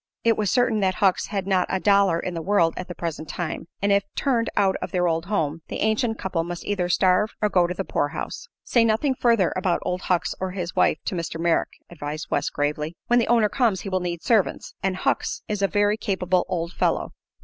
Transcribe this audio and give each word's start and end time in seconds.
It 0.23 0.35
was 0.35 0.49
certain 0.49 0.79
that 0.79 0.95
Hucks 0.95 1.27
had 1.27 1.45
not 1.45 1.67
a 1.69 1.79
dollar 1.79 2.19
in 2.19 2.33
the 2.33 2.41
world 2.41 2.73
at 2.75 2.87
the 2.87 2.95
present 2.95 3.29
time, 3.29 3.67
and 3.83 3.91
if 3.91 4.03
turned 4.15 4.49
out 4.57 4.75
of 4.81 4.89
their 4.89 5.07
old 5.07 5.27
home 5.27 5.61
the 5.67 5.81
ancient 5.81 6.17
couple 6.17 6.43
must 6.43 6.65
either 6.65 6.89
starve 6.89 7.35
or 7.39 7.49
go 7.49 7.67
to 7.67 7.73
the 7.75 7.85
poorhouse. 7.85 8.47
"Say 8.63 8.83
nothing 8.83 9.13
further 9.13 9.53
about 9.55 9.79
Old 9.83 10.01
Hucks 10.01 10.33
or 10.39 10.53
his 10.53 10.75
wife 10.75 10.97
to 11.05 11.13
Mr. 11.13 11.39
Merrick," 11.39 11.73
advised 11.87 12.31
West, 12.31 12.51
gravely. 12.51 12.95
"When 13.05 13.19
the 13.19 13.27
owner 13.27 13.47
comes 13.47 13.81
he 13.81 13.89
will 13.89 13.99
need 13.99 14.23
servants, 14.23 14.73
and 14.81 14.95
Hucks 14.95 15.43
is 15.47 15.61
a 15.61 15.67
very 15.67 15.97
capable 15.97 16.45
old 16.49 16.71
fellow. 16.73 17.13